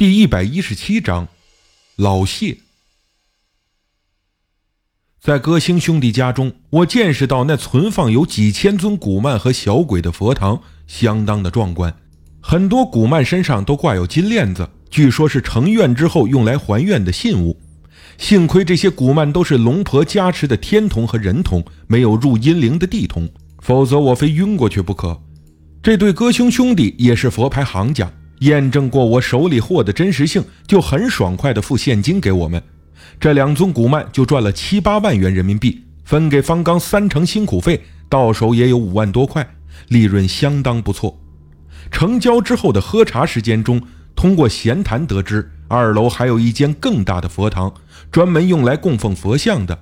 [0.00, 1.28] 第一百一十七章，
[1.96, 2.56] 老谢。
[5.20, 11.94] 在歌星兄弟家中，我见识到那存放有几千尊古曼和小鬼的佛堂，相当的壮观。
[12.40, 17.60] 很多古曼身上都挂有金链子，据说是成愿之后用来还愿的信物。
[18.16, 23.28] 幸亏这些古曼都是龙婆加持的天童和人童，没有入阴灵的地童，
[23.58, 25.20] 否则我非晕过去不可。
[25.82, 28.10] 这对歌星兄弟也是佛牌行家。
[28.40, 32.62] 验证过我手里货的真实性，就很爽快地付现金给我们。
[33.18, 39.46] 这两尊古曼就赚了七八万元人民币，分给方刚三成辛苦费，到手也有五万多块，
[39.88, 41.18] 利润相当不错。
[41.90, 43.80] 成交之后的喝茶时间中，
[44.14, 47.72] 通过闲谈得知，二楼还有一间更大的佛堂，
[48.10, 49.78] 专门用来供奉佛像的。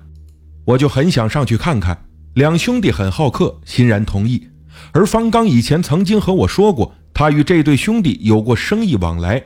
[0.65, 2.05] 我就很想上去看看。
[2.33, 4.49] 两兄弟很好客，欣然同意。
[4.91, 6.95] 而方刚以前曾经和我说过。
[7.19, 9.43] 他与这对兄弟有过生意往来，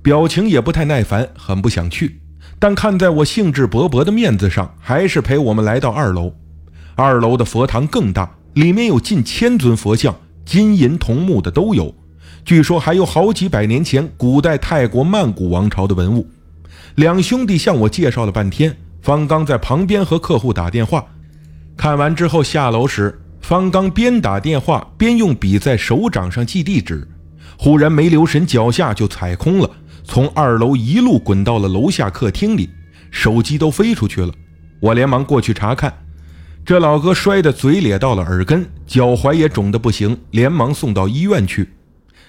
[0.00, 2.20] 表情也不太耐烦，很不想去。
[2.60, 6.32] 但看在我兴致勃勃的面子上，还是陪我们来到二楼。
[6.94, 11.92] 二楼的佛堂更大，里面有近千尊佛像，金银铜木的都有。
[12.44, 16.28] 据说还有好几百年前古代泰国曼谷王朝的文物。
[16.94, 21.04] 两兄弟向我介绍了半天，方刚在旁边和客户打电话。
[21.76, 27.08] 看完之后下楼时，方刚边打电话边用笔在手掌上记地址。
[27.56, 29.70] 忽然没留神，脚下就踩空了，
[30.04, 32.70] 从二楼一路滚到了楼下客厅里，
[33.10, 34.32] 手机都飞出去了。
[34.80, 35.92] 我连忙过去查看，
[36.64, 41.70] 这老哥摔得嘴咧到了耳根，脚踝也肿得不行，连忙送到医院去。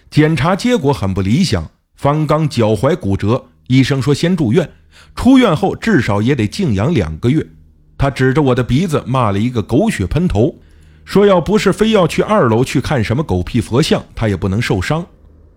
[0.09, 4.69] 检查结果很不理想，方刚脚踝骨折，医生说先住院，
[5.15, 7.45] 出院后至少也得静养两个月。
[7.97, 10.55] 他指着我的鼻子骂了一个狗血喷头，
[11.07, 15.07] 说要不是非要去二楼去看什么狗屁佛像，他也不能受伤。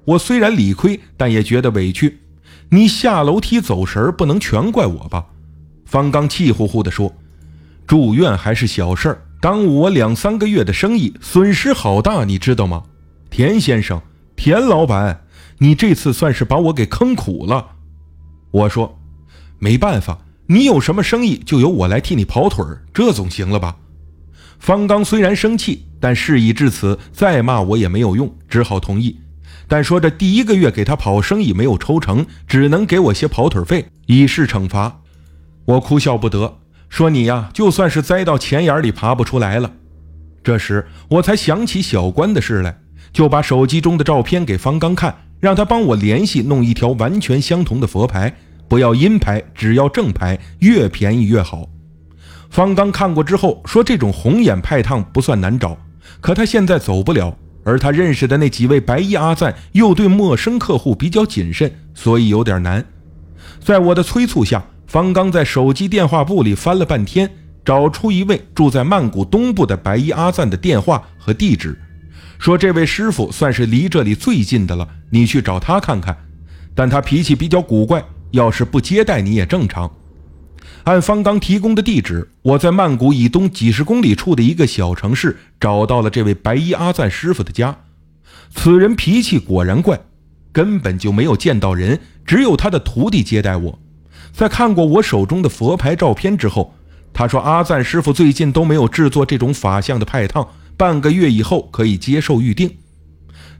[0.05, 2.21] 我虽然理亏，但也觉得委屈。
[2.69, 5.27] 你下楼梯走神，不能全怪我吧？
[5.85, 7.13] 方刚气呼呼地说
[7.85, 12.85] ：“住院还是小事儿，耽误我两三个月的生意，损失好大，你知道吗？”
[13.29, 14.01] 田先生，
[14.37, 15.25] 田老板，
[15.59, 17.71] 你这次算是把我给坑苦了。
[18.53, 19.01] 我说
[19.59, 23.77] ：“没办法，你有什么生意就由我来替你跑腿儿，这总行了吧？”
[24.61, 29.19] 方刚虽然生气，但事已至此，再骂我也没有用，只好同意。
[29.67, 35.01] 但说这第一个月给他跑生意没有抽成，只能给我些跑腿费，以示惩罚。
[35.65, 39.73] 我哭笑不得，说你呀，就算是栽到钱眼里爬不出来了。
[40.45, 42.81] 这时我才想起小关的事来，
[43.13, 48.37] 就把手机中的照片给方刚看，让他帮我联系弄一条完全相同的佛牌，
[48.69, 51.69] 不要阴牌，只要正牌，越便宜越好。
[52.51, 55.79] 方刚看过之后说，这种红眼派烫不算难找，
[56.21, 57.37] 可他现在走不了。
[57.63, 62.85] 而他认识的那几位白衣阿赞又对陌生客户比较谨慎，所以有点难。
[63.61, 67.31] 在我的催促下，方刚在手机电话簿里翻了半天，
[67.65, 71.79] 找出一位住在曼谷东部的白衣阿赞的电话和地址，
[72.39, 76.17] 说这位师傅算是离这里最近的了，你去找他看看。
[76.75, 79.89] 但他脾气比较古怪，要是不接待你也正常。
[80.85, 87.77] 按方刚提供的地址，我在曼谷以东几十公里处的一个小城市找到了这位白衣阿赞师傅的家。
[88.55, 90.01] 此人脾气果然怪，
[90.53, 93.79] 根本就没有见到人，只有他的徒弟接待我。
[94.33, 96.75] 在看过我手中的佛牌照片之后，
[97.13, 102.77] 他说阿赞师傅最近都没有制作这种法相的派烫，半个月以后可以接受预定。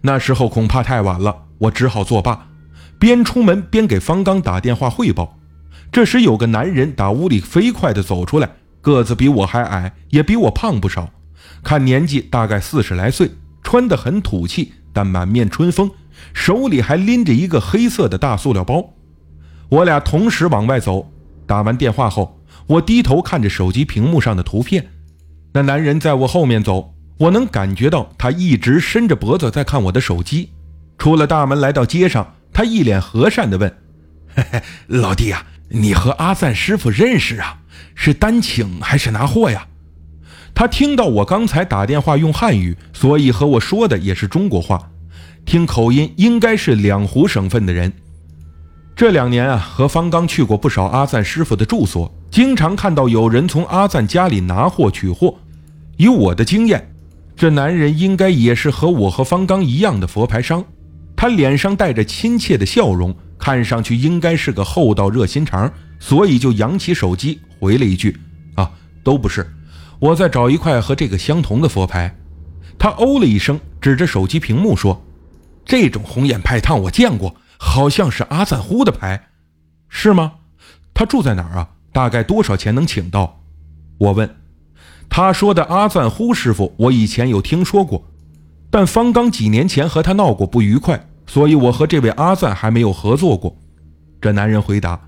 [0.03, 2.47] 那时候恐怕太晚了，我只好作罢，
[2.99, 5.37] 边出门边给方刚打电话汇报。
[5.93, 8.49] 这时，有个男人打屋里飞快地走出来，
[8.81, 11.11] 个子比我还矮，也比我胖不少，
[11.65, 13.33] 看年纪大概四十来岁，
[13.65, 15.91] 穿得很土气，但满面春风，
[16.33, 18.95] 手里还拎着一个黑色的大塑料包。
[19.69, 21.11] 我俩同时往外走。
[21.45, 24.87] 打完电话后，我低头看着手机屏幕上的图片，
[25.53, 30.51] 那男人在我后面走，我能感觉到他一直伸着脖子在看我的手机。
[30.97, 33.77] 出了大门，来到街上，他一脸和善地问
[34.37, 37.59] ：“嘿嘿，老弟呀。”你和阿赞师傅认识啊？
[37.95, 39.67] 是单请还是拿货呀？
[40.53, 44.91] 他听到我刚才打电话用汉语，所以和我说的也是中国话，
[45.45, 47.93] 听口音应该是两湖省份的人。
[48.97, 55.37] 这两年啊，和方刚去过不少阿赞师傅的住所，经常看到有人从阿赞家里拿货取货。
[55.97, 56.93] 以我的经验，
[57.37, 60.65] 这男人应该也是和我和方刚一样的佛牌商。
[61.17, 63.15] 他脸上带着亲切的笑容。
[63.41, 68.17] 看上去应该是个厚道热心肠，所以就扬起手机回了一句
[68.55, 68.71] ：“啊，
[69.03, 69.51] 都不是，
[69.99, 72.15] 我在找一块和这个相同的佛牌。”
[72.79, 75.05] 他哦了一声，指着手机屏幕说
[75.65, 79.29] ：“这种红眼派烫我见过，好像是阿赞呼的牌，
[79.89, 80.33] 是吗？
[80.95, 81.69] 他住在哪儿啊？
[81.93, 83.43] 大概多少钱能请到？
[83.99, 84.37] 我问。
[85.09, 88.07] 他说的阿赞呼师傅，我以前有听说过，
[88.71, 93.57] 但方刚几年前和他闹过不愉快，所以我和这位阿赞还没有合作过。
[94.21, 95.01] 这男人回答：“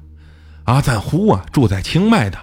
[0.67, 2.39] 阿赞呼啊，住在清迈的，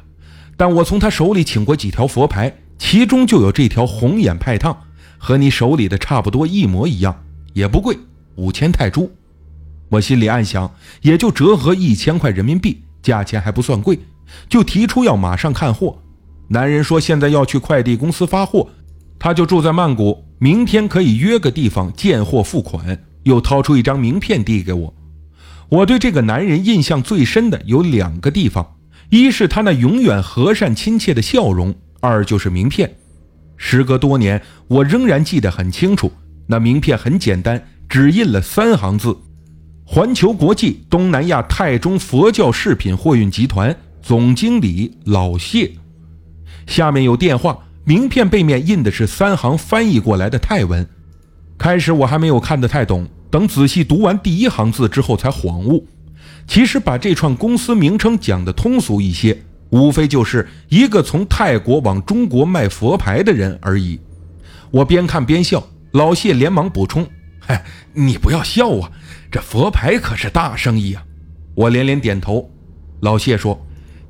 [0.58, 4.76] 但我从他手里请过几条佛牌，其中就有这条红眼派烫，
[5.18, 7.24] 和你手里的差不多一模一样，
[7.54, 7.98] 也不贵，
[8.36, 9.10] 五千泰铢。”
[9.88, 10.70] 我心里暗想，
[11.02, 13.98] 也就折合一千块人民币，价钱还不算贵，
[14.50, 15.98] 就提出要马上看货。
[16.50, 18.68] 男人说现在要去快递公司发货，
[19.18, 23.06] 他就住在曼谷，明天可以约个地方见货付款。
[23.30, 24.94] 又掏出一张名片递给我。
[25.70, 28.76] 我对这个男人印象最深的有两个地方：
[29.10, 32.92] 一是他那永远和善亲切的笑容，二就是名片。
[33.56, 36.12] 时隔多年，我仍然记得很清楚。
[36.48, 39.16] 那名片很简单，只印了三行字。
[39.86, 45.72] 环球国际东南亚泰中佛教饰品货运集团总经理老谢，
[46.68, 47.60] 下面有电话。
[47.86, 50.88] 名片背面印的是三行翻译过来的泰文。
[51.58, 55.86] 开始我还没有看得太懂，等仔细读完第一行字之后才恍悟，
[56.48, 64.00] 其实把这串公司名称讲得通俗一些，无非就是一个从泰国往中国卖佛牌的人而已。
[64.72, 67.08] 我边看边笑，老谢连忙补充
[67.40, 68.92] ：“嗨，你不要笑啊。”
[69.32, 71.04] 这佛牌可是大生意啊！
[71.54, 72.50] 我连连点头。
[73.02, 73.64] 老谢说：“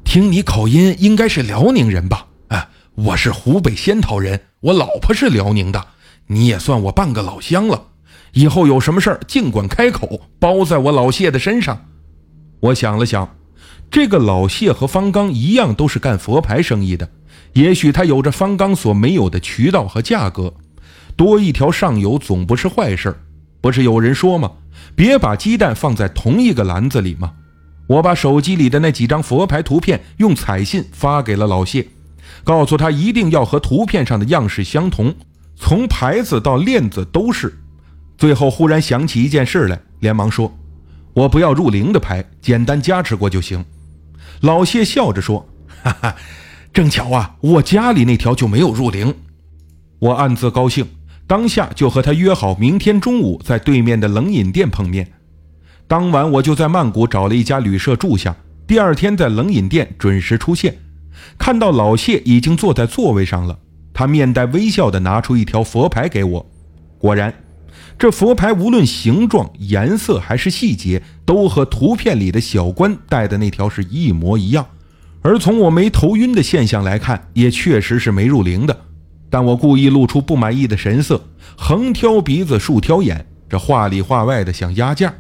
[0.06, 5.88] 听你口音，应该是辽宁人吧？”“啊，我是湖北仙桃人，我老婆是辽宁的。
[6.28, 7.88] 你也算我半个老乡了。
[8.34, 11.86] 以后有什么事儿，尽管开口，包在我老谢的身上。”
[12.62, 13.36] 我想了想，
[13.90, 17.10] 这个老谢和方刚一样，都是干佛牌生意的。
[17.54, 20.54] 也许他有着方刚所没有的渠道和价格，
[21.16, 23.16] 多一条上游总不是坏事。
[23.62, 24.52] 不是有人说吗？
[24.96, 27.34] 别把鸡蛋放在同一个篮子里吗？
[27.88, 31.88] 我把手机里的那几张佛牌图片用彩信发给了老谢，
[32.44, 35.16] 告诉他一定要和图片上的样式相同，
[35.56, 37.58] 从牌子到链子都是。
[38.20, 40.54] 最后忽然想起一件事来，连忙说
[41.16, 43.64] ：“我不要入灵的牌，简单加持过就行。”
[44.42, 45.48] 老谢笑着说
[45.82, 46.16] ：“哈哈，
[46.74, 49.16] 正巧啊，我家里那条就没有入灵。”
[50.00, 50.86] 我暗自高兴。
[51.26, 55.10] 当下就和他约好，明天中午在对面的冷饮店碰面。
[55.88, 58.36] 当晚我就在曼谷找了一家旅社住下，
[58.68, 60.76] 第二天在冷饮店准时出现。
[61.38, 63.58] 看到老谢已经坐在座位上了，
[63.94, 66.46] 他面带微笑地拿出一条佛牌给我。
[66.98, 67.34] 果然，
[68.00, 74.66] 这佛牌无论形状、颜色还是细节，都和图片里的小关戴的那条是一模一样。
[75.22, 78.86] 而从我没头晕的现象来看，也确实是没入灵的。
[79.30, 81.22] 但我故意露出不满意的神色，
[81.58, 85.14] 横挑鼻子竖挑眼，这话里话外的想压价。